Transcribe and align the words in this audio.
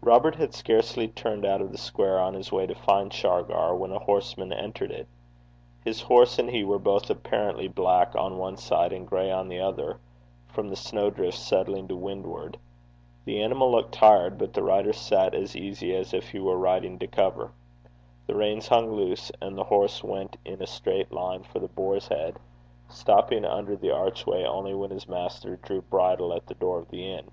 Robert 0.00 0.36
had 0.36 0.54
scarcely 0.54 1.06
turned 1.06 1.44
out 1.44 1.60
of 1.60 1.70
the 1.70 1.76
square 1.76 2.18
on 2.18 2.32
his 2.32 2.50
way 2.50 2.66
to 2.66 2.74
find 2.74 3.12
Shargar, 3.12 3.76
when 3.76 3.92
a 3.92 3.98
horseman 3.98 4.54
entered 4.54 4.90
it. 4.90 5.06
His 5.84 6.00
horse 6.00 6.38
and 6.38 6.48
he 6.48 6.64
were 6.64 6.78
both 6.78 7.10
apparently 7.10 7.68
black 7.68 8.16
on 8.16 8.38
one 8.38 8.56
side 8.56 8.90
and 8.90 9.06
gray 9.06 9.30
on 9.30 9.48
the 9.48 9.60
other, 9.60 9.98
from 10.48 10.70
the 10.70 10.76
snow 10.76 11.10
drift 11.10 11.36
settling 11.36 11.88
to 11.88 11.94
windward. 11.94 12.56
The 13.26 13.42
animal 13.42 13.70
looked 13.70 13.92
tired, 13.92 14.38
but 14.38 14.54
the 14.54 14.62
rider 14.62 14.94
sat 14.94 15.34
as 15.34 15.54
easy 15.54 15.94
as 15.94 16.14
if 16.14 16.30
he 16.30 16.38
were 16.40 16.56
riding 16.56 16.98
to 16.98 17.06
cover. 17.06 17.52
The 18.28 18.36
reins 18.36 18.68
hung 18.68 18.90
loose, 18.90 19.30
and 19.42 19.58
the 19.58 19.64
horse 19.64 20.02
went 20.02 20.38
in 20.42 20.62
a 20.62 20.66
straight 20.66 21.12
line 21.12 21.42
for 21.42 21.58
The 21.58 21.68
Boar's 21.68 22.08
Head, 22.08 22.38
stopping 22.88 23.44
under 23.44 23.76
the 23.76 23.90
archway 23.94 24.42
only 24.42 24.72
when 24.72 24.88
his 24.88 25.06
master 25.06 25.56
drew 25.56 25.82
bridle 25.82 26.32
at 26.32 26.46
the 26.46 26.54
door 26.54 26.78
of 26.78 26.88
the 26.88 27.12
inn. 27.12 27.28